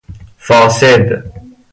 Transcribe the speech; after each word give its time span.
فاسد 0.47 1.23